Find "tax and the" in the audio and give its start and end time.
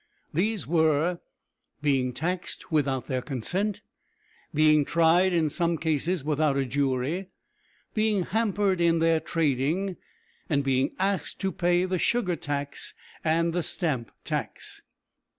12.35-13.61